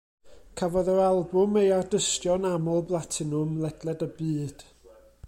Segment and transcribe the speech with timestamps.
[0.61, 4.65] Cafodd yr albwm ei ardystio'n aml blatinwm ledled y byd.